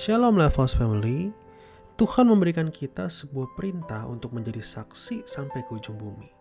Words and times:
Shalom 0.00 0.40
Lifehouse 0.40 0.80
Family, 0.80 1.28
Tuhan 2.00 2.24
memberikan 2.24 2.72
kita 2.72 3.12
sebuah 3.12 3.52
perintah 3.52 4.08
untuk 4.08 4.32
menjadi 4.32 4.64
saksi 4.64 5.28
sampai 5.28 5.60
ke 5.68 5.76
ujung 5.76 6.00
bumi. 6.00 6.32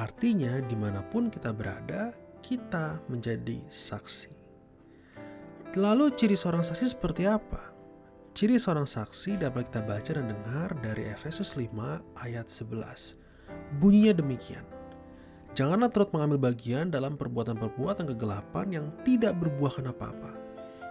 Artinya 0.00 0.64
di 0.64 0.72
mana 0.80 1.04
pun 1.04 1.28
kita 1.28 1.52
berada, 1.52 2.16
kita 2.40 2.96
menjadi 3.12 3.60
saksi. 3.68 4.32
Lalu 5.76 6.08
ciri 6.16 6.40
seorang 6.40 6.64
saksi 6.64 6.96
seperti 6.96 7.28
apa? 7.28 7.68
Ciri 8.32 8.56
seorang 8.56 8.88
saksi 8.88 9.44
dapat 9.44 9.68
kita 9.68 9.84
baca 9.84 10.10
dan 10.16 10.32
dengar 10.32 10.72
dari 10.80 11.12
Efesus 11.12 11.52
5 11.52 12.00
ayat 12.24 12.48
11. 12.48 13.76
Bunyinya 13.76 14.24
demikian. 14.24 14.64
Janganlah 15.52 15.92
turut 15.92 16.16
mengambil 16.16 16.48
bagian 16.48 16.88
dalam 16.88 17.20
perbuatan-perbuatan 17.20 18.08
kegelapan 18.08 18.66
yang 18.72 18.88
tidak 19.04 19.36
berbuahkan 19.36 19.84
apa-apa. 19.92 20.32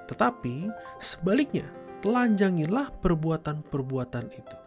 Tetapi 0.06 0.70
sebaliknya, 1.02 1.66
telanjangilah 2.06 2.94
perbuatan-perbuatan 3.02 4.30
itu. 4.30 4.58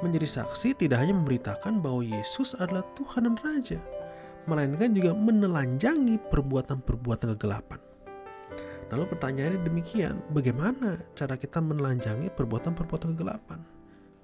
Menjadi 0.00 0.40
saksi 0.40 0.80
tidak 0.80 1.04
hanya 1.04 1.12
memberitakan 1.12 1.84
bahwa 1.84 2.00
Yesus 2.00 2.56
adalah 2.56 2.80
Tuhan 2.96 3.28
dan 3.28 3.36
Raja, 3.36 3.76
melainkan 4.48 4.96
juga 4.96 5.12
menelanjangi 5.12 6.16
perbuatan-perbuatan 6.32 7.36
kegelapan. 7.36 7.76
Lalu 8.88 9.04
pertanyaannya 9.12 9.60
demikian, 9.60 10.24
bagaimana 10.32 11.04
cara 11.12 11.36
kita 11.36 11.60
menelanjangi 11.60 12.32
perbuatan-perbuatan 12.32 13.12
kegelapan? 13.12 13.60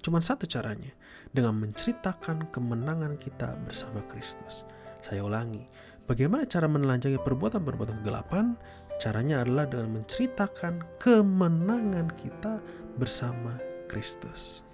Cuma 0.01 0.17
satu 0.17 0.49
caranya, 0.49 0.89
dengan 1.29 1.61
menceritakan 1.61 2.49
kemenangan 2.49 3.21
kita 3.21 3.53
bersama 3.69 4.01
Kristus. 4.09 4.65
Saya 5.05 5.21
ulangi, 5.21 5.61
bagaimana 6.09 6.49
cara 6.49 6.65
menelanjangi 6.65 7.21
perbuatan-perbuatan 7.21 8.01
kegelapan? 8.01 8.57
Caranya 8.99 9.47
adalah 9.47 9.63
dengan 9.63 9.95
menceritakan 9.95 10.99
kemenangan 10.99 12.11
kita 12.19 12.59
bersama 12.99 13.55
Kristus. 13.87 14.67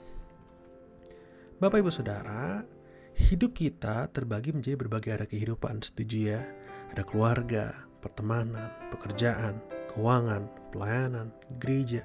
Bapak 1.62 1.86
Ibu 1.86 1.94
Saudara, 1.94 2.66
hidup 3.14 3.54
kita 3.54 4.10
terbagi 4.10 4.50
menjadi 4.50 4.82
berbagai 4.82 5.14
area 5.14 5.30
kehidupan, 5.30 5.78
setuju 5.86 6.18
ya? 6.34 6.42
Ada 6.90 7.06
keluarga, 7.06 7.86
pertemanan, 8.02 8.74
pekerjaan, 8.90 9.62
keuangan, 9.94 10.50
pelayanan, 10.74 11.30
gereja, 11.62 12.02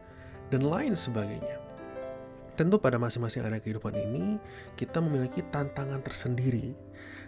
dan 0.52 0.68
lain 0.68 0.92
sebagainya. 0.92 1.56
Tentu 2.52 2.76
pada 2.76 3.00
masing-masing 3.00 3.48
area 3.48 3.64
kehidupan 3.64 3.96
ini 3.96 4.36
kita 4.76 5.00
memiliki 5.00 5.40
tantangan 5.48 6.04
tersendiri 6.04 6.76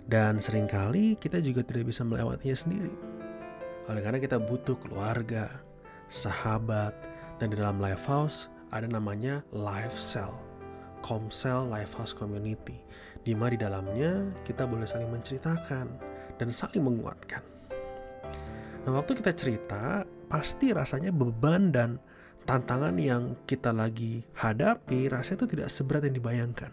dan 0.04 0.36
sering 0.36 0.68
kali 0.68 1.16
kita 1.16 1.40
juga 1.40 1.64
tidak 1.64 1.88
bisa 1.88 2.04
melewatinya 2.04 2.52
sendiri. 2.60 3.11
Oleh 3.90 4.02
karena 4.04 4.22
kita 4.22 4.38
butuh 4.38 4.78
keluarga, 4.78 5.50
sahabat, 6.06 6.94
dan 7.42 7.50
di 7.50 7.58
dalam 7.58 7.82
life 7.82 8.06
house 8.06 8.46
ada 8.70 8.86
namanya 8.86 9.42
life 9.50 9.98
cell, 9.98 10.38
Comcell 11.02 11.66
Life 11.66 11.98
House 11.98 12.14
Community, 12.14 12.78
di 13.26 13.34
mana 13.34 13.58
di 13.58 13.60
dalamnya 13.60 14.30
kita 14.46 14.70
boleh 14.70 14.86
saling 14.86 15.10
menceritakan 15.10 15.86
dan 16.38 16.48
saling 16.54 16.86
menguatkan. 16.86 17.42
Nah, 18.86 18.98
waktu 18.98 19.18
kita 19.18 19.34
cerita, 19.34 20.06
pasti 20.30 20.70
rasanya 20.70 21.10
beban 21.10 21.74
dan 21.74 21.98
tantangan 22.46 22.94
yang 22.98 23.38
kita 23.46 23.70
lagi 23.70 24.26
hadapi 24.34 25.06
rasanya 25.10 25.44
itu 25.44 25.48
tidak 25.54 25.68
seberat 25.70 26.02
yang 26.06 26.16
dibayangkan 26.18 26.72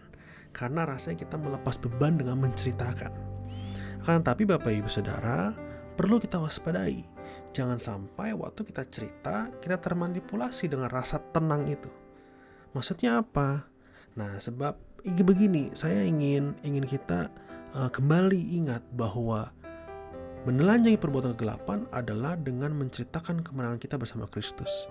karena 0.50 0.82
rasanya 0.82 1.22
kita 1.22 1.38
melepas 1.38 1.78
beban 1.78 2.18
dengan 2.18 2.38
menceritakan. 2.42 3.12
Akan 4.02 4.24
tapi 4.26 4.48
Bapak 4.48 4.72
Ibu 4.72 4.90
Saudara, 4.90 5.54
perlu 6.00 6.16
kita 6.16 6.40
waspadai. 6.40 7.04
Jangan 7.52 7.76
sampai 7.76 8.32
waktu 8.32 8.64
kita 8.64 8.88
cerita, 8.88 9.52
kita 9.60 9.76
termanipulasi 9.76 10.72
dengan 10.72 10.88
rasa 10.88 11.20
tenang 11.20 11.68
itu. 11.68 11.92
Maksudnya 12.72 13.20
apa? 13.20 13.68
Nah, 14.16 14.40
sebab 14.40 14.80
begini, 15.04 15.68
saya 15.76 16.00
ingin 16.00 16.56
ingin 16.64 16.88
kita 16.88 17.28
uh, 17.76 17.92
kembali 17.92 18.40
ingat 18.56 18.80
bahwa 18.96 19.52
Menelanjangi 20.40 20.96
perbuatan 20.96 21.36
kegelapan 21.36 21.84
adalah 21.92 22.32
dengan 22.32 22.72
menceritakan 22.72 23.44
kemenangan 23.44 23.76
kita 23.76 24.00
bersama 24.00 24.24
Kristus. 24.24 24.88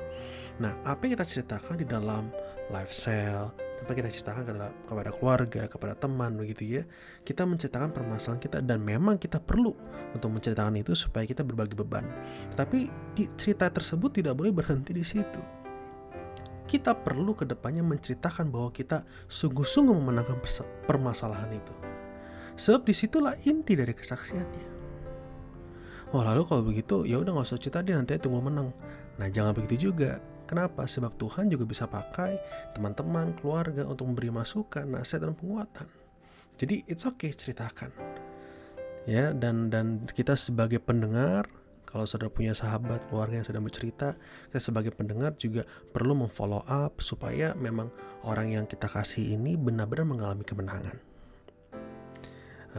Nah, 0.62 0.78
apa 0.86 1.10
yang 1.10 1.18
kita 1.18 1.26
ceritakan 1.26 1.82
di 1.82 1.90
dalam 1.90 2.30
life 2.70 2.94
cell, 2.94 3.50
apa 3.80 3.92
kita 3.96 4.12
ceritakan 4.12 4.44
kepada, 4.44 4.68
kepada 4.86 5.12
keluarga, 5.16 5.62
kepada 5.72 5.94
teman, 5.96 6.36
begitu 6.36 6.80
ya, 6.80 6.84
kita 7.24 7.48
menceritakan 7.48 7.96
permasalahan 7.96 8.42
kita 8.44 8.60
dan 8.60 8.84
memang 8.84 9.16
kita 9.16 9.40
perlu 9.40 9.72
untuk 10.12 10.30
menceritakan 10.36 10.76
itu 10.84 10.92
supaya 10.94 11.24
kita 11.24 11.48
berbagi 11.48 11.80
beban. 11.80 12.04
Tapi 12.60 12.92
cerita 13.40 13.72
tersebut 13.72 14.20
tidak 14.20 14.36
boleh 14.36 14.52
berhenti 14.52 14.92
di 14.92 15.04
situ. 15.04 15.40
Kita 16.70 16.94
perlu 16.94 17.34
ke 17.34 17.50
depannya 17.50 17.82
menceritakan 17.82 18.54
bahwa 18.54 18.70
kita 18.70 19.02
sungguh-sungguh 19.26 19.96
memenangkan 19.96 20.38
permasalahan 20.86 21.50
itu. 21.56 21.74
Sebab 22.60 22.86
di 22.86 22.94
situlah 22.94 23.34
inti 23.48 23.74
dari 23.74 23.96
kesaksiannya. 23.96 24.78
Oh 26.10 26.26
lalu 26.26 26.42
kalau 26.46 26.62
begitu 26.66 27.06
ya 27.06 27.22
udah 27.22 27.38
nggak 27.38 27.48
usah 27.48 27.62
cerita 27.62 27.86
deh 27.86 27.94
nanti 27.94 28.18
tunggu 28.18 28.42
menang. 28.42 28.74
Nah 29.18 29.28
jangan 29.30 29.54
begitu 29.54 29.90
juga. 29.90 30.18
Kenapa? 30.50 30.90
Sebab 30.90 31.14
Tuhan 31.22 31.46
juga 31.54 31.70
bisa 31.70 31.86
pakai 31.86 32.42
teman-teman, 32.74 33.38
keluarga 33.38 33.86
untuk 33.86 34.10
memberi 34.10 34.34
masukan, 34.34 34.90
nasihat 34.90 35.30
dan 35.30 35.38
penguatan. 35.38 35.86
Jadi 36.58 36.90
it's 36.90 37.06
okay 37.06 37.30
ceritakan. 37.30 37.94
Ya 39.06 39.30
dan 39.30 39.70
dan 39.70 40.10
kita 40.10 40.34
sebagai 40.34 40.82
pendengar 40.82 41.46
kalau 41.86 42.06
saudara 42.06 42.30
punya 42.30 42.54
sahabat, 42.54 43.10
keluarga 43.10 43.42
yang 43.42 43.48
sedang 43.50 43.66
bercerita, 43.66 44.14
kita 44.54 44.62
sebagai 44.62 44.94
pendengar 44.94 45.34
juga 45.42 45.66
perlu 45.90 46.14
memfollow 46.14 46.62
up 46.70 47.02
supaya 47.02 47.58
memang 47.58 47.90
orang 48.22 48.54
yang 48.54 48.66
kita 48.70 48.86
kasih 48.86 49.34
ini 49.34 49.58
benar-benar 49.58 50.06
mengalami 50.06 50.46
kemenangan. 50.46 51.09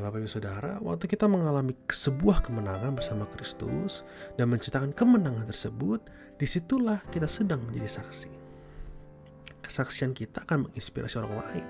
Nah, 0.00 0.08
Bapak 0.08 0.24
Ibu 0.24 0.32
Saudara, 0.32 0.80
waktu 0.80 1.12
kita 1.12 1.28
mengalami 1.28 1.76
sebuah 1.84 2.40
kemenangan 2.40 2.96
bersama 2.96 3.28
Kristus 3.28 4.00
dan 4.40 4.48
menceritakan 4.48 4.96
kemenangan 4.96 5.44
tersebut, 5.44 6.00
di 6.40 6.48
situlah 6.48 7.04
kita 7.12 7.28
sedang 7.28 7.60
menjadi 7.68 8.00
saksi. 8.00 8.32
Kesaksian 9.60 10.16
kita 10.16 10.48
akan 10.48 10.64
menginspirasi 10.64 11.20
orang 11.20 11.36
lain 11.44 11.68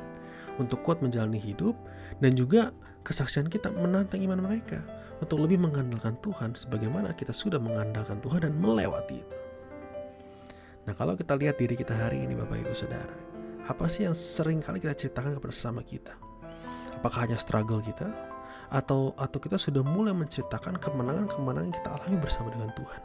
untuk 0.62 0.78
kuat 0.86 1.02
menjalani 1.02 1.42
hidup 1.42 1.74
dan 2.22 2.38
juga 2.38 2.70
kesaksian 3.02 3.50
kita 3.50 3.74
menantang 3.74 4.22
iman 4.22 4.47
mereka 4.47 4.78
untuk 5.18 5.42
lebih 5.42 5.58
mengandalkan 5.66 6.14
Tuhan 6.22 6.54
sebagaimana 6.54 7.10
kita 7.18 7.34
sudah 7.34 7.58
mengandalkan 7.58 8.22
Tuhan 8.22 8.47
dan 8.47 8.54
melewati 8.54 9.26
itu. 9.26 9.36
Nah, 10.86 10.94
kalau 10.94 11.18
kita 11.18 11.34
lihat 11.34 11.58
diri 11.58 11.74
kita 11.74 11.98
hari 11.98 12.22
ini 12.22 12.38
Bapak 12.38 12.62
Ibu 12.62 12.78
Saudara, 12.78 13.16
apa 13.66 13.91
sih 13.91 14.06
yang 14.06 14.14
sering 14.14 14.62
kali 14.62 14.78
kita 14.78 14.94
ceritakan 14.94 15.34
kepada 15.34 15.50
sesama 15.50 15.82
kita? 15.82 16.29
Apakah 17.00 17.25
hanya 17.25 17.41
struggle 17.41 17.81
kita? 17.81 18.12
Atau 18.69 19.16
atau 19.16 19.38
kita 19.41 19.56
sudah 19.56 19.81
mulai 19.81 20.12
menceritakan 20.12 20.77
kemenangan-kemenangan 20.78 21.72
yang 21.72 21.77
kita 21.81 21.91
alami 21.97 22.16
bersama 22.21 22.53
dengan 22.53 22.71
Tuhan. 22.77 23.03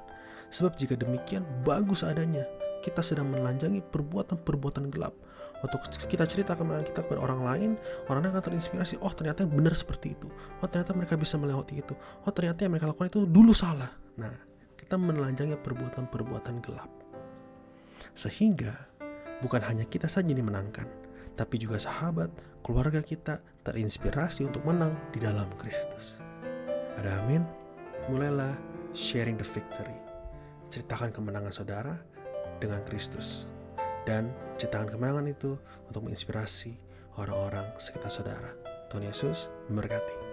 Sebab 0.51 0.75
jika 0.75 0.93
demikian 0.99 1.47
bagus 1.63 2.03
adanya, 2.03 2.43
kita 2.83 3.01
sedang 3.01 3.31
menelanjangi 3.31 3.81
perbuatan-perbuatan 3.89 4.93
gelap. 4.93 5.15
Waktu 5.63 6.05
kita 6.11 6.27
cerita 6.29 6.53
kemenangan 6.53 6.85
kita 6.85 6.99
kepada 7.07 7.23
orang 7.23 7.41
lain, 7.41 7.69
orang 8.11 8.27
lain 8.27 8.37
akan 8.37 8.43
terinspirasi, 8.51 9.01
oh 9.01 9.09
ternyata 9.15 9.47
yang 9.47 9.55
benar 9.55 9.73
seperti 9.73 10.13
itu. 10.13 10.29
Oh 10.61 10.67
ternyata 10.69 10.93
mereka 10.93 11.17
bisa 11.17 11.39
melewati 11.39 11.81
itu. 11.81 11.97
Oh 12.27 12.31
ternyata 12.35 12.67
yang 12.67 12.75
mereka 12.75 12.91
lakukan 12.91 13.09
itu 13.09 13.25
dulu 13.25 13.55
salah. 13.55 13.89
Nah, 14.21 14.35
kita 14.77 14.99
menelanjangi 14.99 15.57
perbuatan-perbuatan 15.65 16.61
gelap. 16.61 16.91
Sehingga 18.13 18.75
bukan 19.41 19.65
hanya 19.65 19.87
kita 19.89 20.05
saja 20.05 20.29
yang 20.29 20.45
dimenangkan, 20.45 20.85
tapi 21.35 21.59
juga 21.59 21.75
sahabat, 21.75 22.31
keluarga 22.63 23.03
kita 23.03 23.43
terinspirasi 23.67 24.47
untuk 24.47 24.63
menang 24.63 24.95
di 25.11 25.19
dalam 25.19 25.51
Kristus. 25.59 26.23
Ada 26.95 27.21
amin? 27.23 27.43
Mulailah 28.07 28.55
sharing 28.95 29.35
the 29.35 29.43
victory. 29.43 29.99
Ceritakan 30.71 31.11
kemenangan 31.11 31.51
saudara 31.51 31.99
dengan 32.63 32.79
Kristus. 32.87 33.51
Dan 34.07 34.31
ceritakan 34.55 34.95
kemenangan 34.95 35.27
itu 35.27 35.59
untuk 35.91 36.07
menginspirasi 36.07 36.79
orang-orang 37.19 37.67
sekitar 37.77 38.09
saudara. 38.09 38.55
Tuhan 38.87 39.03
Yesus 39.05 39.51
memberkati. 39.67 40.24